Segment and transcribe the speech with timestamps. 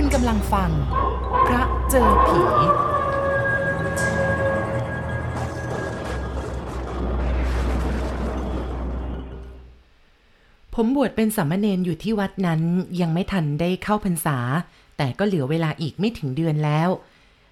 [0.00, 0.70] คุณกำลังฟัง
[1.46, 2.40] พระเจอผี
[10.74, 12.60] ผมบวชเป็นสามเณรอยู่ที่วัดนั้น
[13.00, 14.38] ยังไม่ทันได้เข้าพรรษา
[14.96, 16.88] แต่ก็เหลือเวลาอีกไม่ถึงเดือนแล้ว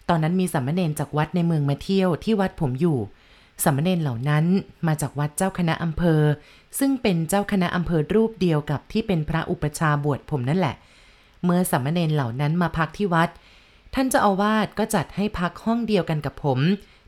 [0.09, 2.99] ตอนนั้นมีสามเณรจากวัดในเมืองมาเที่ยวที่วัดผมอยู่
[3.65, 4.45] สามเณรเหล่านั้น
[4.87, 6.23] มาจากวัดเจ้าคณะอำเภอ
[6.79, 13.29] ซึ่งเป็นเจ้าคณะอำเภอรูปเดียวกับที่เป็นพระอุปชาบวชผมนั่นแหละเเมื่อสามเณรเหล่านั้นมาพักที่วัด
[13.95, 16.59] ท่านเจ้าอาวาสก็จัดให้พักห้องเดียวกันกับผม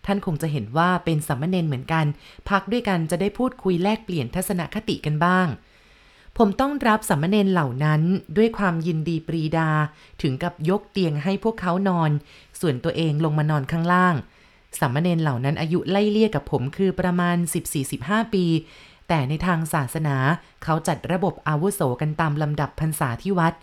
[0.06, 2.04] ท่านคงจะเห็นว่าเป็นสามเณรเหมือนกัน
[2.50, 5.46] พักด้วยกันจะได้พูดคุยแลกเปลี่ยนทัศนคติกันบ้าง
[6.38, 8.02] ผมต้องรับสามเณรเหล่านั้น
[8.36, 9.70] ด้วยความยินดีปรีดา
[10.22, 12.10] ถึงกับยกเตียงให้พวกเขานอน
[12.60, 14.14] ส่วนตัวเองลงมานอนข้างล่าง
[14.78, 17.36] สามเณรเหล่านั้นอายุไล่เลี่ยกับผมคือประมาณ
[17.84, 18.44] 14-15 ปี
[19.08, 20.16] แต่ในทางศาสนา
[20.64, 23.54] เขาจัดระบบอาวุโสกันตามลำดับพรรษาที่วัด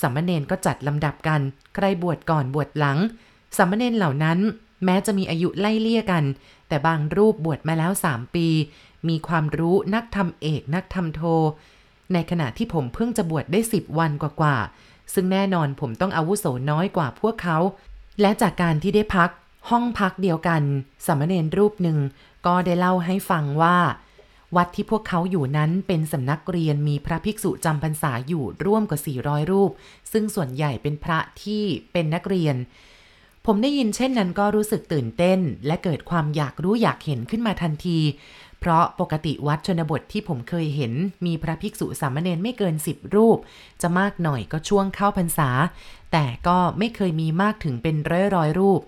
[0.00, 1.40] สามเณรก็จัดลำดับกัน
[1.74, 2.98] ใครบวชก่อนบวชหลัง
[3.56, 4.38] สามเณรเหล่านั้น
[4.84, 6.24] แม้จะมีอายุไล่เลี่ยกัน
[6.68, 8.48] แต่บางรูปบวชมาแล้ว3ปี
[9.08, 11.22] มีความรู้นักธรรมเอกนักธรรมโท
[12.12, 17.58] ในขณะที่ผมเพิ่งจะบวชได้10วันกว่าๆซึ่งแน่นอนผมต้องอาวุโสน้อยกว่าพวกเขา
[18.20, 19.30] และจากการที่ได้พัก
[19.70, 20.62] ห้องพักเดียวกัน
[21.06, 21.98] สามเณรรูปหนึ่ง
[22.46, 23.76] ก็ได้เล่าให้ฟังว่า
[24.56, 29.70] วัดที่พวกเขาอยู่นั้นเป็นสำนักเรียนมีพระภิกษุจำพรรษาอยู่ร่วมกว่า 400 รูป
[30.12, 32.56] ซึ่งส่วนใหญ่เป็นพระที่เป็นนักเรียน
[33.46, 37.98] ผมได้ยินเช่นนั้นก็รู้สึกตื่นเต้น และเกิดความอยากรู้อยากเห็นขึ้นมาทันที
[38.60, 40.92] เพราะปกติวัดชนบทที่ผมเคยเห็น
[41.26, 43.38] มีพระภิกษุสามเณรไม่เกิน 10 รูป
[43.82, 45.50] จะมากหน่อยก็ช่วงเข้าพรรษา
[46.12, 48.80] แต่ก็ไม่เคยมีมากถึงเป็นร้อยร้อยรูป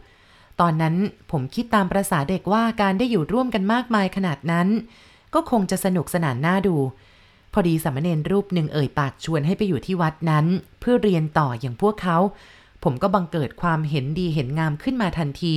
[0.61, 0.97] ตอนนั้น
[1.31, 4.69] ผมคิดตามประษาเด็กว่าการได้อยู่ร่วมกันมากมายขนาดนั้น
[5.37, 6.77] ก็คงจะสนุกสนานน่าดู
[7.53, 10.47] พอดีสามเณรรูปหนึ่งเอ่ยปากชวนให้ไปอยู่ที่วัดนั้น
[10.81, 12.19] เพื่อเรียนต่ออย่างพวกเขา
[12.84, 15.55] ผมก็บังเกิดความเห็นดีเห็นงามขึ้นมาทันที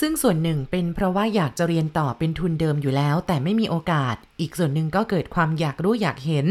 [0.00, 6.46] ซึ่งส่วนหนึ่งเป็นเพราะว่าอยากจะเรียนต่อเป็นทุนเดิมอยู่แล้ว แต่ไม่มีโอกาส อีกส่วนหนึ่งก็เกิดความอยากรู้อยากเห็น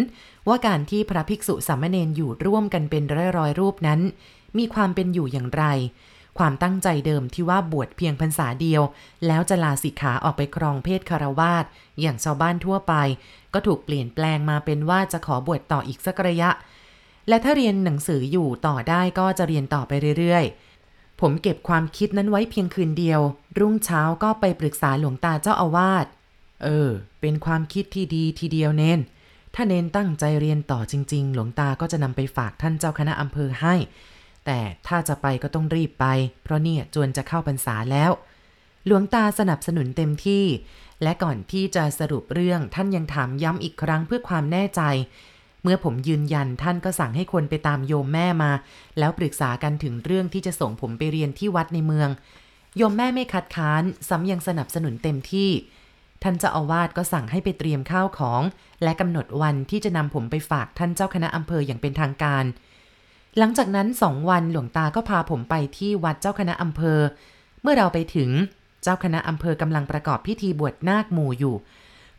[0.48, 4.00] ว่าการที่พระภิกษุสามเณรอยู่ร่วมกันเป็นร้อยร้อยๆรูปนั้น
[4.58, 5.64] มีความเป็นอยู่อย่างไร
[6.38, 8.82] ความตั้งใจเดิมที่ว่าบวชเพียงพรรษาเดียว
[9.28, 11.66] แล้วจะลาสิกขาออกไปครองเพศคารวาส
[12.02, 12.94] อย่างชาวบ้านทั่วไป
[13.54, 16.50] ก็ถูกเปลี่ยนแปลงมาเป็นว่าจะขอบวชต่ออีกสักระยะ
[17.28, 23.22] และถ้าเรียนหนังสืออยู่ต่อได้ก็จะเรียนต่อไปเรื่อยๆ ผมเก็บความคิดนั้นไว้เพียงคืนเดียว
[23.60, 26.06] รุ่งเช้าก็ไปปรึกษาหลวงตาเจ้าอาวาส
[26.64, 26.90] เออ
[27.22, 29.00] เป็นความคิดที่ดีทีเดียวเน้น
[29.56, 33.76] ถ้าเน้นตั้งใจเรียนต่อจริง ๆ หลวงตาก็จะนำไปฝากท่านเจ้าคณะอำเภอให้
[34.46, 36.06] แต่ถ้าจะไปก็ต้องรีบไป
[36.44, 38.12] เพราะเนี่ยจวนจะเข้าพรรษาแล้ว
[38.86, 40.46] หลวงตาสนับสนุนเต็มที่
[41.04, 44.82] และก่อนที่จะสรุปเรื่องท่านยังถามย้ำอีกครั้งเพื่อความแน่ใจ
[45.64, 48.52] เมื่อผมยืนยันท่านก็สั่งให้คนไปตามโยมแม่มา
[49.00, 52.10] แล้วปรึกษากันถึงเรื่องที่จะส่งผมไปเรียนที่วัดในเมือง
[52.78, 55.50] โยมแม่ไม่คัดค้านซ้ำยังสนับสนุนเต็มที่
[56.24, 58.42] ท่านเจ้าอาวาสก็สั่งให้ไปเตรียมข้าวของ
[58.84, 62.44] และกำหนดวันที่จะนำผมไปฝากท่านเจ้าคณะอำเภออย่างเป็นทางการ
[63.38, 67.00] หลังจากนั้นสองวันหลวงตาก็พาผมไปที่วัดเจ้าคณะอำเภอ
[67.62, 68.30] เมื่อเราไปถึง
[68.84, 71.56] เจ้าคณะอำเภอกำลังประกอบพิธีบวชนาคหมู่อยู่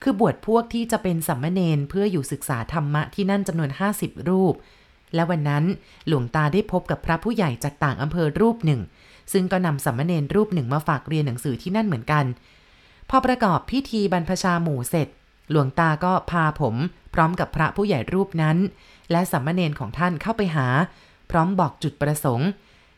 [0.03, 3.70] คือบวชพวกที่จะเป็นสัมมเนนเพื่ออยู่ศึกษาธรรมะที่นั่นจำนวน
[4.00, 4.54] 50 รูป
[5.14, 5.64] และวันนั้น
[6.06, 8.80] หลวงตาได้พบกับพระผู้ใหญ่จากต่างอำเภอรูปหนึ่ง
[9.32, 12.24] ซึ่งก็นำสัมมเนนรูปหนึ่งมาฝากเรียนหนังสือที่นั่นเหมือนกัน
[13.10, 15.08] พอประกอบพิธีบรรพชาหมู่เสร็จ
[15.50, 16.74] หลวงตาก็พาผม
[17.14, 18.56] พร้อมกับพระผู้ใหญ่รูปนั้น
[19.10, 20.66] และสัมมเนนของท่านเข้าไปหา
[21.30, 22.48] พร้อมบอกจุดประสงค์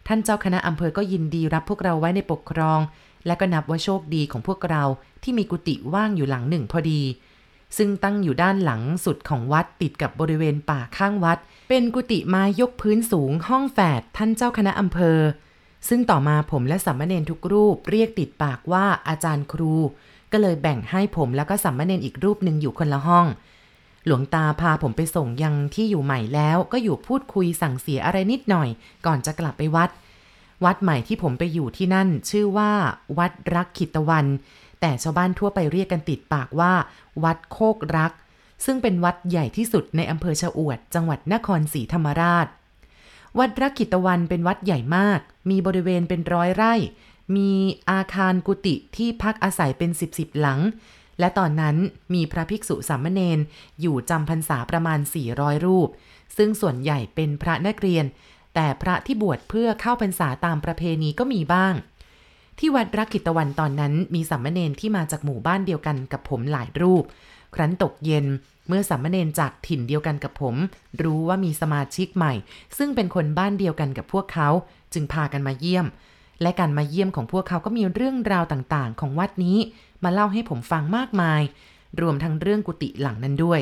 [0.06, 2.80] ท่านเจ้าคณะอำเภอก็ยินดีรับพวกเราไว้ในปกครอง
[3.26, 4.82] และก็นับว่าโชคดีของพวกเรา
[5.22, 7.02] ที่มีกุฏิว่างอยู่หลังหนึ่งพอดี
[7.76, 11.38] ซึ่งตั้งอยู่ด้านหลังสุดของวัดติดกับบริเวณป่าข้างวัด
[11.68, 15.18] เป็นกุฏิไม้ยกพื้นสูงห้องแฝดท่านเจ้าคณะอำเภอ
[15.88, 19.74] ซึ่งต่อมาผมและสัมมเนนทุกรูปเรียกติดปากว่าอาจารย์ครู
[20.32, 23.26] ก็เลยแบ่งให้ผมแล้วก็สัมมเนนอีกรูปหนึ่งอยู่คนละห้อง
[24.06, 28.68] หลวงตาพาผมไปส่งยังที่อยู่ใหม่แล้วก็อยู่พูดคุยสั่งเสียอะไรนิดหน่อย
[29.06, 29.90] ก่อนจะกลับไปวัด
[30.64, 32.72] วัดใหม่ที่ผมไปอยู่ที่นั่น ชื่อว่า
[33.18, 34.26] วัดรักขิตวัน
[34.80, 36.72] แต่ชาวบ้านทั่วไปเรียกกันติดปากว่า
[37.24, 38.12] วัดโคกรัก
[38.64, 42.46] ซึ่งเป็นวัดใหญ่ที่สุดในอำเภอชะอวด จังหวัดนครศรีธรรมราช
[43.38, 45.20] วัดรักขิตวันเป็นวัดใหญ่มาก
[45.50, 46.74] มีบริเวณเป็นร้อยไร่
[47.36, 47.52] มี
[47.90, 50.60] อาคารกุฏิที่พักอาศัยเป็นสิบสิบหลัง
[51.20, 51.76] และตอนนั้น
[52.14, 53.38] มีพระภิกษุสามเณร
[53.80, 54.98] อยู่จำพรรษาประมาณ
[55.32, 55.88] 400 รูป
[56.36, 58.04] ซึ่งส่วนใหญ่เป็นพระนักเรียน
[58.54, 61.74] แต่พระที่บวชเพื่อเข้าพรรษาตามประเพณีก็มีบ้าง
[62.58, 67.04] ที่วัดรักขิตวันตอนนั้นมีสามเณรที่มาจากหมู่บ้านเดียวกันกับผมหลายรูป
[67.54, 68.26] ครั้นตกเย็น
[68.68, 70.54] เมื่อสามเณรจากถิ่นเดียวกันกับผม
[71.02, 72.34] รู้ว่ามีสมาชิกใหม่
[72.78, 74.48] ซึ่งเป็นคนบ้านเดียวกันกับพวกเขา
[74.92, 75.86] จึงพากันมาเยี่ยม
[76.42, 79.58] และการมาเยี่ยมของพวกเขาก็มีเรื่องราวต่างๆ ของวัดนี้
[80.04, 81.42] มาเล่าให้ผมฟังมากมาย
[82.00, 83.60] รวมทั้งเรื่องกุฏิหลังนั้นด้วย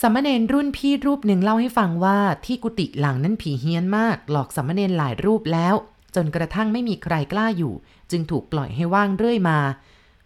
[0.00, 5.74] สามเณรรุ่นพี่รูปหนึ่งเล่าให้ฟังว่าที่กุฏิหลังนั้นผีเฮี้ยนมาก หลอกสามเณรหลายรูปแล้ว
[6.14, 7.74] จนกระทั่งไม่มีใครกล้าอยู่
[8.10, 9.58] จึงถูกปล่อยให้ว่างเรื่อยมา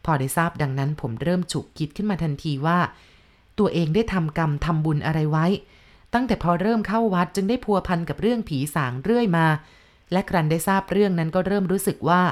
[0.04, 2.78] พอได้ทราบดังนั้นผมเริ่มฉุกคิดขึ้นมาทันทีว่า
[3.58, 5.46] ตัวเองได้ทำกรรมทำบุญอะไรไว้
[6.14, 9.46] ตั้งแต่พอเริ่มเข้าวัดจึงได้พัวพันกับเรื่องผีสางเรื่อยมา
[10.12, 12.22] และครั้นได้ทราบเรื่องนั้นก็เริ่มรู้สึกว่า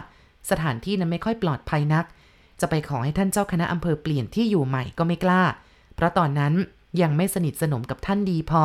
[0.50, 2.04] สถานที่นั้นไม่ค่อยปลอดภัยนัก
[2.60, 5.42] จะไปขอให้ท่านเจ้าคณะอำเภอเปลี่ยนที่อยู่ใหม่ก็ไม่กล้า
[5.94, 6.54] เพราะตอนนั้น
[7.02, 8.64] ยังไม่สนิทสนมกับท่านดีพอ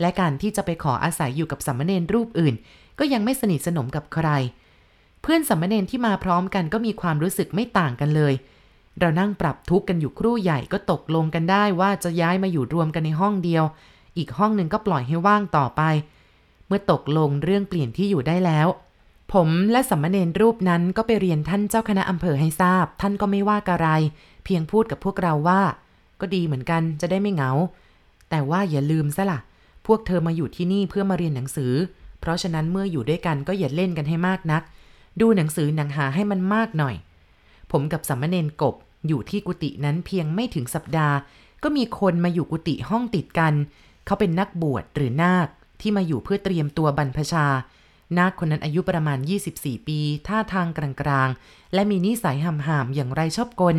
[0.00, 2.54] และการที่จะไปขออาศัยอยู่กับสัมมเนรรูปอื่น
[2.98, 4.28] ก็ยังไม่สนิทสนมกับใคร
[5.22, 8.34] เพื่อนสัมมเนรที่มาพร้อมกันก็มีความรู้สึกไม่ต่างกันเลย
[8.98, 13.64] เรานั่งปรับทุกข์กันอยู่ครู่ใหญ่ก็ตกลงกันได้ว่าจะย้ายมาอยู่รวมกันในห้องเดียว
[14.16, 15.82] อีกห้องหนึ่งก็ปล่อยให้ว่างต่อไป
[16.66, 18.66] เมื่อตกลงเรื่องเปลี่ยนที่อยู่ได้แล้ว
[19.32, 23.88] ผมและสัมมเนรรูปนั้นก็ไปเรียนท่านเจ้าคณะอำเภอให้ทราบ ท่านก็ไม่ว่าอะไร
[24.44, 25.62] เพียงพูดกับพวกเราว่า
[26.20, 27.50] ก็ดีเหมือนกันจะได้ไม่เหงา
[28.30, 29.40] แต่ว่าอย่าลืมซะละ่ะ
[29.86, 31.72] พวกเธอมาอยู่ที่นี่เพื่อมาเรียนหนังสือ
[32.20, 34.62] เพราะฉะนั้นเมื่ออยู่ด้วยกันก็อย่าเล่นกันให้มากนัก
[35.20, 36.94] ดูหนังสือหนังหาให้มันมากหน่อย
[37.70, 38.74] ผมกับสัมมเนนกบ
[39.08, 41.16] อยู่ที่กุฏินั้นเพียงไม่ถึงสัปดาห์
[41.62, 43.54] ก็มีคนมาอยู่กุฏิห้องติดกัน
[44.06, 45.48] เขาเป็นนักบวชหรือนาค
[45.80, 47.46] ที่มาอยู่เพื่อเตรียมตัวบรรพชา
[48.18, 49.18] นาคคนนั้นอายุประมาณ
[49.52, 49.98] 24 ปี
[50.28, 53.76] ท่าทางกลางๆ และมีนิสัยห่ามๆอย่างไรชอบกล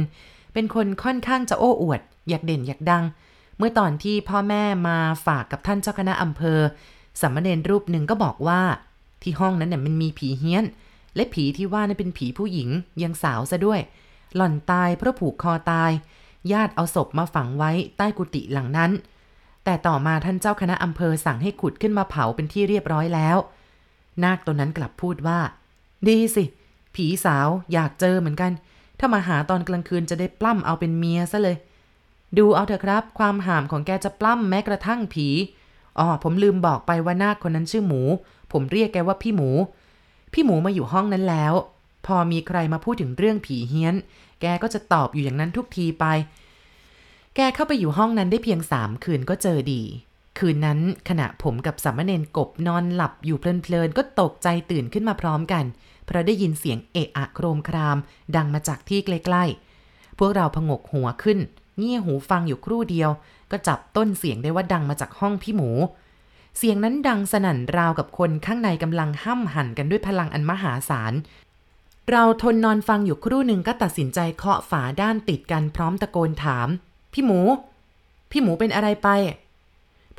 [0.53, 3.03] เป็นคนค่อนข้างจะโอ้อวด อยากเด่นอยากดัง
[3.57, 6.59] เมื่อตอนที่พ่อแม่มาฝากกับท่านเจ้าคณะอำเภอ
[7.21, 8.61] สัมมเนรรูปหนึ่งก็บอกว่า
[9.21, 10.65] ที่ห้องนั้นเนี่ยมันมีผีเฮี้ยน
[11.15, 12.69] และผีที่ว่านั้นเป็นผีผู้หญิง
[13.03, 13.79] ยังสาวซะด้วย
[14.35, 15.91] หล่อนตายเพราะผูกคอตาย
[16.51, 18.91] ญาติเอาศพมาฝังไว้ใต้กุฏิหลังนั้น
[19.63, 23.37] แต่ต่อมาท่านเจ้าคณะอำเภอสั่งให้ขุดขึ้นมาเผาเป็นที่เรียบร้อยแล้ว
[24.23, 25.39] นาคตัวนั้นกลับพูดว่า
[26.07, 26.43] ดีสิ
[26.95, 28.51] ผีสาวอยากเจอเหมือนกัน
[28.99, 31.57] ถ้ามาหาตอนกลางคืนจะได้ปล้ำเอาเป็นเมียซะเลย
[32.37, 35.27] ดูเอาเถอะครับ ความห่ามของแกจะปล้ำแม้กระทั่งผี
[35.99, 38.01] อ๋อผมลืมบอกไปว่านาคคนนั้นชื่อหมู
[38.51, 39.49] ผมเรียกแกว่าพี่หมู
[40.33, 41.53] พี่หมูมาอยู่ห้องนั้นแล้ว
[42.05, 43.95] พอมีใครมาพูดถึงเรื่องผีเฮี้ยน
[44.41, 46.05] แกก็จะตอบอยู่อย่างนั้นทุกทีไป
[47.35, 49.81] แกเข้าไปอยู่ห้องนั้นได้เพียงสามคืนก็เจอดี
[50.41, 50.79] คืนนั้น
[51.09, 55.65] ขณะผมกับสามเณรกบนอนหลับอยู่เพลินๆ ก็ตกใจตื่นขึ้นมาพร้อมกัน
[56.05, 57.97] เพราะได้ยินเสียงเอะอะโครมคราม
[58.35, 61.39] ดังมาจากที่ใกล้ๆ พวกเราพงกหัวขึ้น
[61.77, 63.09] เงี่ยหูฟังอยู่ครู่เดียว
[63.51, 65.69] ก็จับต้นเสียงได้ว่าดังมาจากห้องพี่หมู
[66.57, 71.13] เสียงนั้นดังสนั่นราวกับคนข้างในกำลังห้ำหั่นกันด้วยพลังอันมหาศาล
[72.11, 76.67] เราทนนอนฟังอยู่ครู่หนึ่งก็ตัดสินใจเคาะฝาด้านติดกันพร้อมตะโกนถาม
[77.13, 77.39] พี่หมู
[78.31, 79.09] พี่หมูเป็นอะไรไป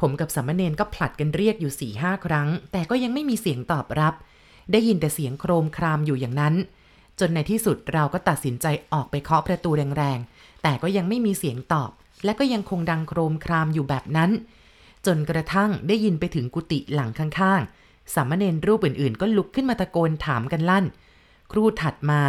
[0.03, 4.15] ผมกับสัมเนนก็ผลัดกันเรียกอยู่สี่ห้าครั้ง แต่ก็ยังไม่มีเสียงตอบรับ
[4.73, 6.55] ได้ยินแต่เสียงโครมครามอยู่อย่างนั้น
[7.21, 11.91] จนในที่สุดเราก็ตัดสินใจออกไปเคาะประตูแรงๆ แต่ก็ยังไม่มีเสียงตอบ
[12.25, 14.31] และก็ยังคงดังโครมครามอยู่แบบนั้น
[15.07, 20.85] จนกระทั่งได้ยินไปถึงกุฏิหลังข้างๆ สามเณรรูปอื่นๆ ก็ลุกขึ้นมาตะโกนถามกันลั่น
[21.53, 22.21] ครูถัดมา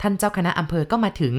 [0.00, 1.34] ท่านเจ้าคณะอำเภอก็มาถึง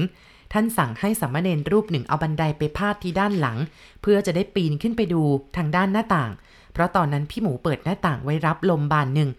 [0.52, 3.58] ท่านสั่งให้สามเณรรูปหนึ่งเอาบันไดไปพาดที่ด้านหลัง
[4.02, 5.22] เพื่อจะได้ปีนขึ้นไปดู
[5.56, 6.30] ทางด้านหน้าต่าง
[6.72, 9.30] เพราะตอนนั้นพี่หมูเปิดหน้าต่างไว้รับลมบานหนึ่ง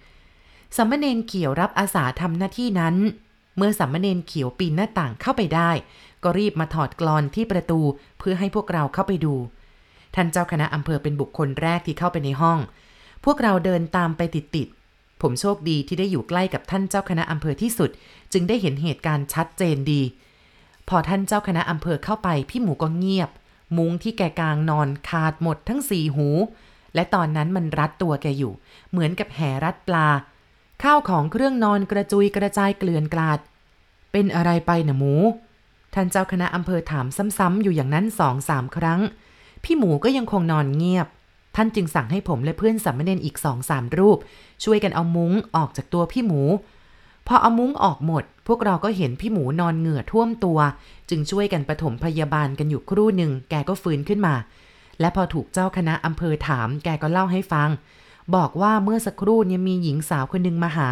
[0.76, 2.96] สามเณรเขียวรับอาสาทำหน้าที่นั้น
[3.58, 5.72] เมื่อสามเณรเขียวปีนหน้าต่างเข้าไปได้
[6.24, 7.80] ก็รีบมาถอดกรอนที่ประตู
[8.20, 9.34] เพื่อให้พวกเราเข้าไปดู
[10.16, 12.60] ท่านเจ้าคณะอำเภอเป็นบุคคลแรกที่เข้าไปในห้อง
[13.26, 17.90] พวกเราเดินตามไปติดๆผมโชคดีที่ได้อยู่ใกล้กับท่านเจ้าคณะอำเภอที่สุด
[18.34, 20.02] จึงได้เห็นเหตุการณ์ชัดเจนดี
[20.90, 23.30] พอท่านเจ้าคณะอำเภอเข้าไปพี่หมูก็เงียบ
[23.78, 26.28] มุ้งที่แกกลางนอนขาดหมดทั้งสี่หู
[26.96, 28.54] และตอนนั้นมันรัดตัวแกอยู่
[28.92, 30.08] เหมือนกับแหรัดปลา
[30.84, 33.40] ข้าวของเครื่องนอนกระจุยกระจายเกลื่อนกลาด
[34.12, 35.14] เป็นอะไรไปนะหมู
[35.94, 37.06] ท่านเจ้าคณะอำเภอถาม
[37.38, 39.02] ซ้ำๆอยู่อย่างนั้นสองสามครั้ง
[39.64, 41.08] พี่หมูก็ยังคงนอนเงียบ
[41.56, 44.18] ท่านจึงสั่งให้ผมและเพื่อนสัมเนนอีกสองสามรูป
[44.64, 46.42] ช่วยกันเอามุ้งออกจากตัวพี่หมู
[47.28, 50.60] พอเอามุ้งออกหมด พวกเราก็เห็นพี่หมูนอนเหงื่อท่วมตัว
[51.10, 54.36] จึงช่วยกันปฐมพยาบาลกันอยู่ครู่หนึ่งแกก็ฟื้นขึ้นมา
[55.00, 57.70] และพอถูกเจ้าคณะอำเภอถาม แกก็เล่าให้ฟัง
[58.36, 60.90] บอกว่าเมื่อสักครู่เนี่ยมีหญิงสาวคนหนึ่งมาหา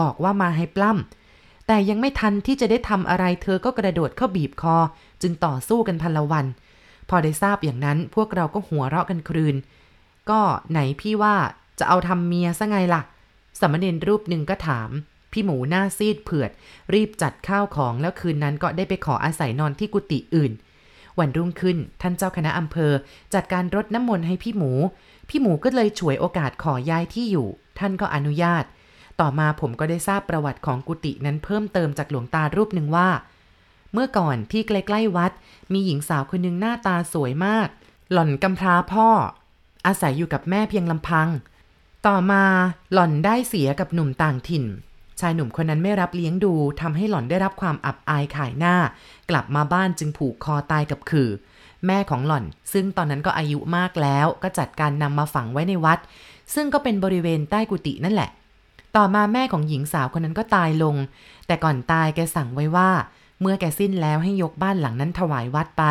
[0.00, 4.76] บอกว่ามาให้ปล้ำแต่ยังไม่ทันที่จะได้ทำอะไรเธอก็กระโดดเข้าบีบคอ
[5.22, 6.46] จึงต่อสู้กันพันละวัน
[7.08, 9.56] พอได้ทราบอย่างนั้นพวกเราก็หัวเราะกันครืน
[10.30, 11.34] ก็ไหนพี่ว่า
[11.78, 13.02] จะเอาทำเมียซะไงล่ะ
[13.60, 14.90] สมณเณรรูปหนึ่งก็ถาม
[15.32, 16.50] พี่หมูหน้าซีดเผือด
[16.94, 20.52] รีบจัดข้าวของแล้วคืนนั้นก็ได้ไปขออาศัยนอนที่กุฏิอื่น
[21.18, 22.92] วันรุ่งขึ้นท่านเจ้าคณะอำเภอ
[23.34, 24.72] จัดการรดน้ำมนต์ให้พี่หมู
[25.28, 28.64] พี่หมูก็เลยฉวยโอกาสขอย้ายที่อยู่ ท่านก็อนุญาต
[29.20, 33.08] ต่อมาผมก็ได้ทราบประวัติของกุฏินั้นเพิ่มเติมจากหลวงตารูปหนึ่งว่า
[33.92, 35.32] เมื่อก่อนที่ใกล้ๆวัด
[35.72, 37.68] มีหญิงสาวคนหนึ่งหน้าตาสวยมาก
[38.12, 39.08] หล่อนกำพร้าพ่อ
[39.86, 41.28] อาศัยอยู่กับแม่เพียงลำพัง
[42.06, 42.44] ต่อมา
[42.92, 44.64] หล่อนได้เสียกับหนุ่มต่างถิ่น
[45.20, 48.74] ชายหนุ่มคนนั้นไม่รับเลี้ยงดูทำให้หล่อนได้รับความอับอายขายหน้า
[49.30, 51.30] กลับมาบ้านจึงผูกคอตายกับขื่อ
[51.86, 55.98] แม่ของหล่อน ซึ่งตอนนั้นก็อายุมากแล้วก็จัดการนำมาฝังไว้ในวัด
[56.54, 58.30] ซึ่งก็เป็นบริเวณใต้กุฏินั่นแหละ
[58.96, 60.94] ต่อมาแม่ของหญิงสาวคนนั้นก็ตายลง
[61.46, 62.90] แต่ก่อนตายแกสั่งไว้ว่า
[63.40, 65.84] เมื่อแกสิ้นแล้วให้ยกบ้านหลังนั้นถวายวัดไป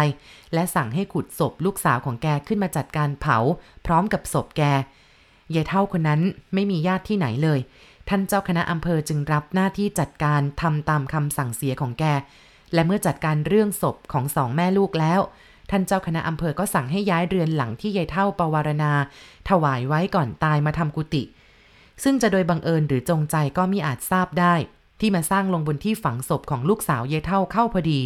[0.53, 3.38] และสั่งให้ขุดศพลูกสาวของแกขึ้นมาจัดการเผา
[3.86, 4.63] พร้อมกับศพแก
[5.55, 6.22] ยายเท่าคนนั้น
[6.53, 7.60] ไม่มีญาติที่ไหนเลย
[8.09, 12.03] ท่านเจ้าคณะอำเภอจึงรับหน้าที่จัดการทำตามคำสั่งเสียของแก
[12.74, 15.19] และเมื่อจัดการเรื่องศพของสองแม่ลูกแล้ว
[15.71, 18.91] ท่านเจ้าคณะอำเภอก็สั่งให้ย้ายเรือนหลังที่ยายเท่าปวารณา
[19.50, 21.24] ถวายไว้ก่อนตายมาทำกุฏิ
[22.03, 24.53] ซึ่งจะโดยบังเอิญหรือจงใจก็มิอาจทราบได้
[25.00, 28.01] ที่มาสร้างลงบนที่ฝังศพของลูกสาวยายเท่าเข้าพอดี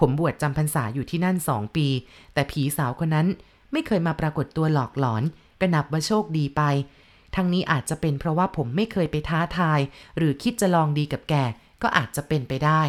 [0.00, 1.86] ผมบวชจำพรรษาอยู่ที่นั่นสองปี
[2.32, 3.26] แต่ผีสาวคนนั้น
[3.72, 5.22] ไม่เคยมาปรากฏตัวหลอกหลอน
[5.60, 6.62] ก็นับว่าโชคดีไป
[7.36, 9.80] ทั้งนี้อาจจะเป็นเพราะว่าผมไม่เคยไปท้าทาย
[10.16, 11.34] หรือคิดจะลองดีกับแก
[11.82, 12.82] ก็อาจจะเป็นไปได้